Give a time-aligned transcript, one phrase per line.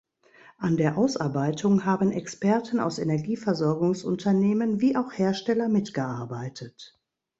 [0.57, 6.99] An der Ausarbeitung haben Experten aus Energieversorgungsunternehmen wie auch Hersteller mitgearbeitet.